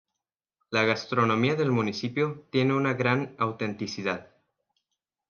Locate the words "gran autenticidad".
2.95-4.31